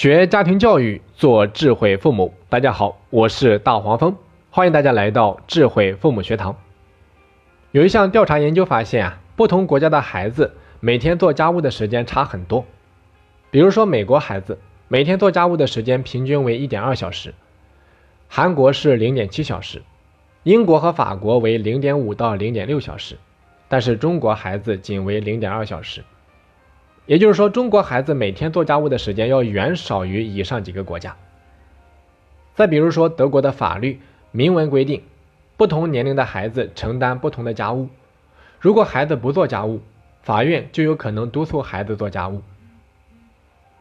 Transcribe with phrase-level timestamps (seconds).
[0.00, 2.32] 学家庭教育，做智慧父母。
[2.48, 4.16] 大家好，我是大黄蜂，
[4.48, 6.56] 欢迎大家来到智慧父母学堂。
[7.72, 12.64] 有一项调查研究发现啊，不同国家的孩子每天做家务的时间差很多。
[13.50, 14.58] 比如说，美国孩子
[14.88, 17.34] 每天做家务的时间平均为一点二小时，
[18.26, 19.82] 韩国是零点七小时，
[20.44, 23.18] 英国和法国为零点五到零点六小时，
[23.68, 26.02] 但是中国孩子仅为零点二小时。
[27.06, 31.16] 也就是说，中国孩子每天做家务的时间要远少于以上几个国家。
[32.54, 34.00] 再比如说，德国的法律
[34.30, 35.02] 明文规定，
[35.56, 37.88] 不同年龄的孩子承担不同的家务。
[38.60, 39.80] 如果孩子不做家务，
[40.22, 42.42] 法院就有可能督促孩子做家务。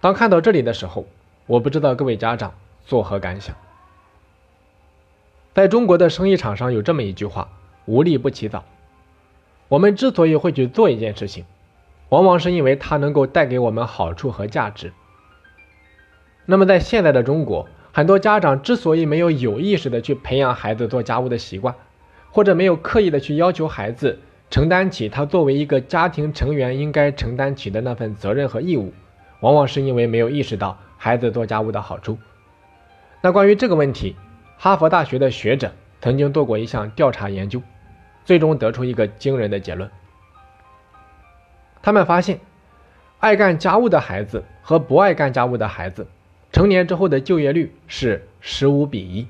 [0.00, 1.06] 当看到这里的时候，
[1.46, 2.54] 我不知道各位家长
[2.86, 3.54] 作何感想。
[5.54, 7.50] 在中国的生意场上有这么一句话
[7.84, 8.64] ：“无利不起早。”
[9.68, 11.44] 我们之所以会去做一件事情，
[12.12, 14.92] 往往是因为它能够带给我们好处和价值。
[16.44, 21.74] 那么，在现在的中国，很多家长之所以没有有意识的去培养孩子做家务的习惯，
[22.30, 24.18] 或者没有刻意的去要求孩子
[24.50, 28.92] 承担起他作为一个家庭成员应该承担起的那份责任和义务，
[29.40, 32.18] 往往是因为没有意识到孩子做家务的好处。
[33.22, 34.16] 那关于这个问题，
[34.58, 37.62] 哈佛大学的学者曾经做过一项调查研究，
[38.26, 39.88] 最终得出一个惊人的结论。
[41.82, 42.38] 他们发现，
[43.18, 46.06] 爱干家务的孩子和不爱干家务的孩子，
[46.52, 49.26] 成年之后的就业率是十五比一，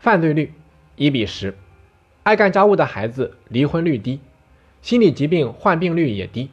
[0.00, 0.54] 犯罪率
[0.96, 1.54] 一比十。
[2.22, 4.20] 爱干家务的孩子离婚率低，
[4.80, 6.50] 心理疾病患病率也低。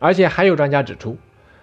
[0.00, 1.16] 而且还有专家指出，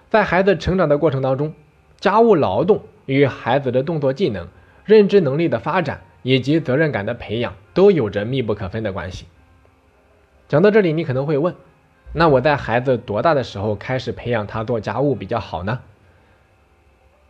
[0.10, 1.54] 在孩子成长的过程当中，
[2.00, 4.48] 家务劳动与孩子的动作技能、
[4.86, 9.26] 认知能力的发展以及责任感的培养都有着密不可分的关系。
[10.48, 11.56] 讲到这里，你可能会问。
[12.18, 15.82] 那我在孩子多大的时候开始培养他做家务比较好呢？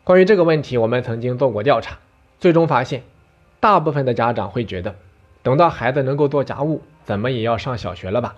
[0.04, 1.98] 关于这个问题，我们曾经做过调查，
[2.40, 3.02] 最终发现，
[3.60, 4.94] 大部分的家长会觉得，
[5.42, 8.36] 等到孩子能够做家务，怎么也要上小学了吧？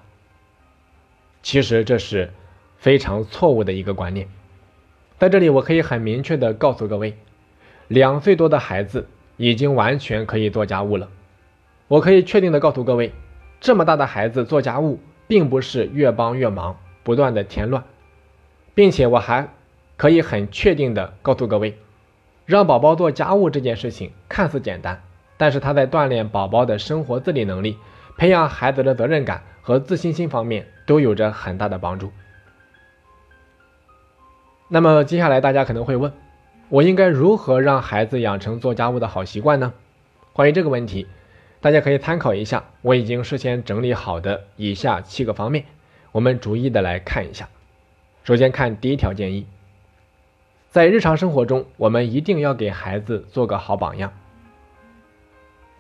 [1.44, 2.32] 其实这是
[2.78, 4.30] 非常错误的一个观念。
[5.20, 7.18] 在这里，我可以很明确的告诉各位，
[7.90, 11.10] 两岁多的孩子已经完全可以做家务了。
[11.90, 13.12] 我可以确定的告诉各位，
[13.60, 15.02] 这么大的孩子做家务。
[15.28, 17.84] 并不是越帮越忙，不断的添乱，
[18.74, 19.50] 并且我还
[19.98, 21.78] 可以很确定的告诉各位，
[22.46, 25.02] 让宝宝做家务这件事情看似简单，
[25.38, 27.78] 但是他在锻炼宝宝的生活自理能力、
[28.18, 32.12] 培养孩子的责任感和自信心方面都有着很大的帮助。
[34.70, 36.14] 那么接下来大家可能会问，
[36.70, 39.74] 我应该如何让孩子养成做家务的好习惯呢？
[40.34, 41.08] 关于这个问题。
[41.60, 45.66] 大家可以参考一下我已经事先整理好的以下七个方面，
[46.12, 47.50] 我们逐一的来看一下。
[48.24, 49.48] 首先看第一条建议，
[50.70, 54.14] 在日常生活中，我们一定要给孩子做个好榜样。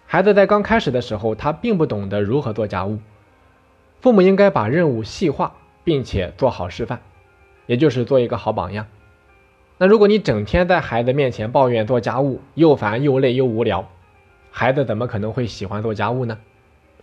[0.06, 3.00] 孩子在刚开始的时候，他并不懂得如何做家务，
[4.02, 7.02] 父母应该把任务细化，并且做好示范，
[7.66, 8.88] 也就是做一个好榜样。
[9.78, 13.88] 那如果你整天在孩子面前抱怨做家务又烦又累又无聊，
[14.60, 16.40] 孩子怎么可能会喜欢做家务呢？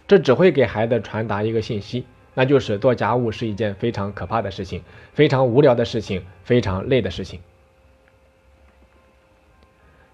[0.08, 2.04] 这只会给孩子传达一个信息，
[2.34, 4.82] 那就是做家务是一件非常可怕的事情，
[5.12, 7.38] 非常无聊的事情，非常累的事情。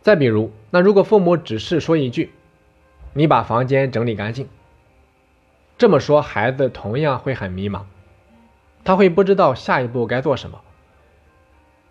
[0.03, 2.31] 再比如，那如果父母只是说一句
[3.17, 4.47] “你把房间整理干净”，
[5.79, 7.85] 这么说，孩子同样会很迷茫，
[8.85, 10.61] 他会不知道下一步该做什么。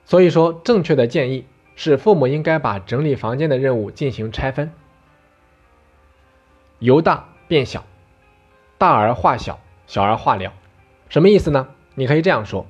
[0.05, 1.45] 所以说，正确的建议
[1.75, 4.71] 是，父母应该把整理房间的任务进行拆分。
[6.79, 7.83] 由大变小，
[8.77, 10.53] 大而化小，小而化了，
[11.09, 11.67] 什么意思呢？
[11.95, 12.65] 你可以这样说：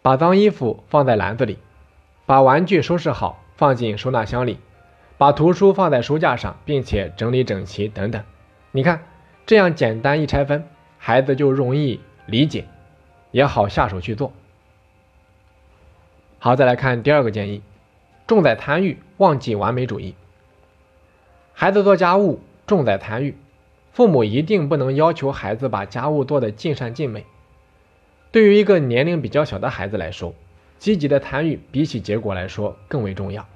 [0.00, 1.58] 把脏衣服放在篮子里，
[2.24, 4.58] 把玩具收拾好放进收纳箱里，
[5.18, 8.24] 把图书放在书架上，并且整理整齐等等。
[8.70, 9.04] 你看，
[9.44, 10.66] 这样简单一拆分，
[10.96, 12.66] 孩子就容易理解，
[13.30, 14.32] 也好下手去做。
[16.38, 17.60] 好，再来看第二个建议：
[18.26, 20.14] 重在参与，忘记完美主义。
[21.52, 22.40] 孩子做家务。
[22.66, 23.34] 重在参与，
[23.92, 27.24] 父母一定不能要求孩子把家务做得尽善尽美。
[28.30, 30.34] 对于一个年龄比较小的孩子来说，
[30.78, 33.46] 积极的参与比起结果来说更为重要。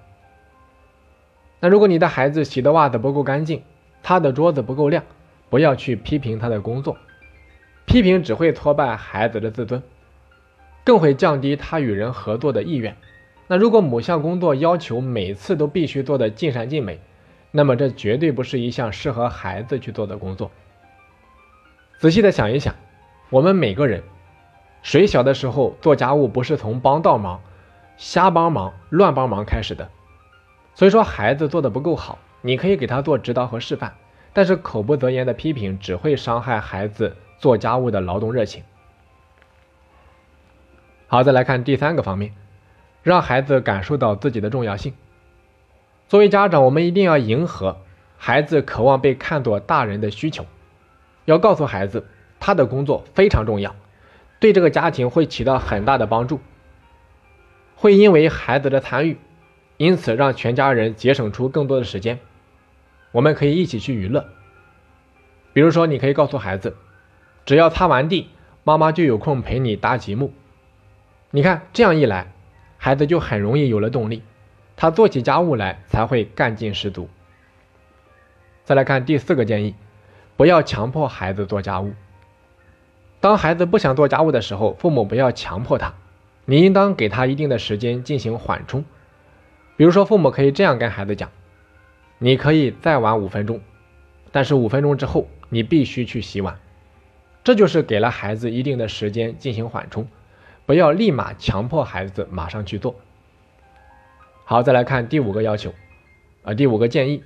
[1.61, 3.63] 那如果你的孩子洗的袜子不够干净，
[4.03, 5.03] 他的桌子不够亮，
[5.51, 6.97] 不要去批评他的工作，
[7.87, 9.83] 批评只会挫败孩子的自尊，
[10.85, 12.97] 更会降低他与人合作的意愿。
[13.49, 17.01] 那如果某项工作要求每次都必须做得尽善尽美，
[17.51, 20.51] 那么这绝对不是一项适合孩子去做的工作。
[21.99, 22.75] 仔细的想一想，
[23.31, 24.03] 我们每个人，
[24.83, 27.41] 谁小的时候做家务不是从帮倒忙，
[27.97, 29.91] 瞎帮忙、乱帮忙开始的。
[30.75, 33.95] 所以说，孩子做的不够好，你可以给他做指导和示范，
[34.33, 38.63] 但是口不择言的批评只会伤害孩子做家务的劳动热情。
[41.09, 42.33] 好，再来看第三个方面，
[43.03, 44.95] 让孩子感受到自己的重要性。
[46.09, 47.83] 作为家长，我们一定要迎合
[48.17, 50.47] 孩子渴望被看作大人的需求，
[51.27, 52.07] 要告诉孩子
[52.41, 53.77] 他的工作非常重要，
[54.41, 56.41] 对这个家庭会起到很大的帮助，
[57.77, 59.19] 会因为孩子的参与，
[59.77, 62.19] 因此让全家人节省出更多的时间。
[63.13, 64.27] 我们可以一起去娱乐，
[65.53, 66.75] 比如说，你可以告诉孩子，
[67.45, 68.29] 只要擦完地，
[68.65, 70.33] 妈妈就有空陪你搭积木。
[71.31, 72.33] 你看，这样一来，
[72.79, 74.23] 孩子就很容易有了动力，
[74.81, 77.09] 他做起家务来才会干劲十足。
[78.63, 79.75] 再来看第四个建议，
[80.37, 81.95] 不要强迫孩子做家务。
[83.19, 85.95] 当孩子不想做家务的时候，父母不要强迫他，
[86.45, 88.85] 你应当给他一定的时间进行缓冲。
[89.77, 91.29] 比如说，父母可以这样跟孩子讲
[92.19, 93.61] ：“你可以再玩五分钟，
[94.31, 96.57] 但是五分钟之后你必须去洗碗。”
[97.43, 100.07] 这就是给了孩子一定的时间进行缓冲。
[100.67, 102.95] 不要立马强迫孩子马上去做。
[104.51, 105.75] 好，再来看第五个要求，
[106.43, 107.23] 啊，第五个建议，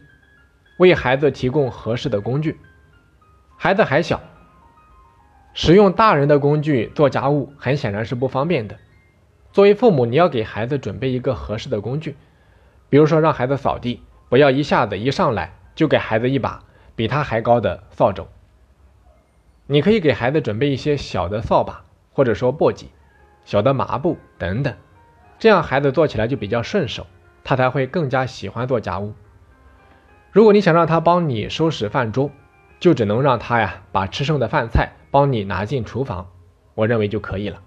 [0.76, 2.58] 为孩子提供合适的工具。
[3.56, 4.20] 孩子还小，
[5.54, 8.76] 使用大人的工具做家务很显然是不方便的。
[9.52, 12.16] 作为父母，你要给孩子准备一个合适的工具，
[12.88, 16.64] 比如说让孩子扫地，不要一下子一上来就给孩子一把
[16.96, 18.26] 比他还高的扫帚。
[19.68, 22.86] 你可以给孩子准备一些小的扫把，或者说簸箕。
[23.44, 24.74] 小的抹布等等，
[25.42, 27.08] 这样孩子做起来就比较顺手，
[27.42, 29.12] 他才会更加喜欢做家务。
[30.30, 32.30] 如果你想让他帮你收拾饭桌，
[32.78, 36.28] 就只能让他呀把吃剩的饭菜帮你拿进厨房，
[36.76, 37.60] 我认为就可以了。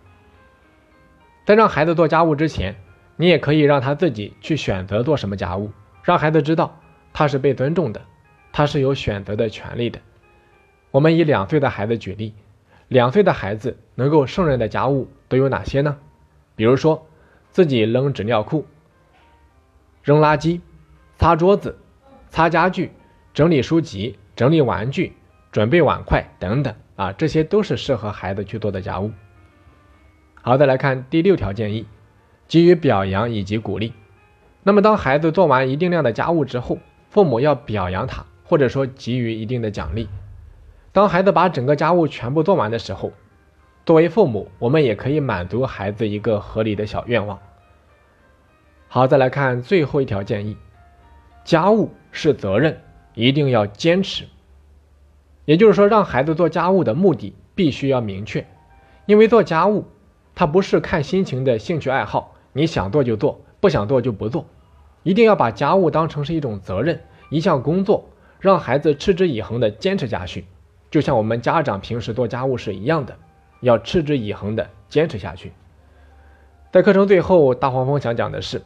[1.46, 2.78] 在让孩子做家务之前，
[3.18, 5.70] 你也可以让他自己去选择做什么家务，
[6.02, 6.80] 让孩子知道
[7.12, 8.00] 他是被尊重的，
[8.54, 10.00] 他是有选择的权利的。
[10.92, 12.34] 我们以两岁的孩子举例。
[12.88, 15.98] 两岁的孩子能够胜任的家务都有哪些呢？
[16.56, 17.06] 比如说，
[17.56, 18.66] 自己扔纸尿裤、
[20.04, 20.60] 扔垃圾、
[21.16, 21.78] 擦桌子、
[22.28, 22.92] 擦家具、
[23.34, 25.14] 整理书籍、整理玩具、
[25.54, 29.10] 准备碗筷等等啊，这些都是适合孩子去做的家务。
[30.42, 31.86] 好，再来看第六条建议，
[32.50, 33.94] 给予表扬以及鼓励。
[34.62, 36.80] 那么，当孩子做完一定量的家务之后，
[37.10, 40.10] 父母要表扬他，或者说给予一定的奖励。
[40.92, 43.14] 当孩子把整个家务全部做完的时候，
[43.86, 47.38] 作为父母，我们也可以满足孩子一个合理的小愿望。
[48.88, 50.58] 好，再来看最后一条建议：
[51.44, 52.82] 家务是责任，
[53.14, 54.26] 一定要坚持。
[55.46, 58.48] 也就是说，让孩子做家务的目的必须要明确，
[59.06, 59.86] 因为做家务
[60.34, 64.48] 它不是看心情的兴趣爱好，你想做就做，不想做就不做，
[65.04, 67.00] 一定要把家务当成是一种责任，
[67.30, 68.10] 一项工作，
[68.40, 70.46] 让孩子持之以恒的坚持下去。
[70.90, 73.16] 就像我们家长平时做家务是一样的，
[73.66, 75.52] 要持之以恒的坚持下去。
[76.72, 78.62] 在课程最后，大黄蜂想讲的是，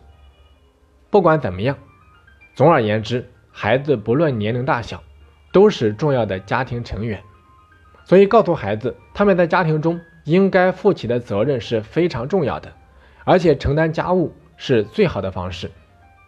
[1.09, 1.77] 不管怎么样，
[2.53, 5.01] 总而言之，孩子不论年龄大小，
[5.51, 7.21] 都是重要的家庭成员。
[8.03, 12.73] 所以告诉孩子，他们在家庭中应该负起的责任是非常重要的，
[13.23, 15.71] 而且承担家务是最好的方式。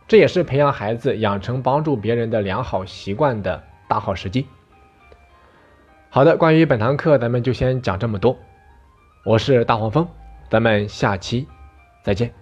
[0.07, 4.45] 这也是培养孩子养成帮助别人的良好习惯的大好时机。
[6.09, 8.37] 好的，关于本堂课，咱们就先讲这么多。
[9.23, 10.07] 我是大黄蜂，
[10.49, 11.47] 咱们下期
[12.01, 12.40] 再见。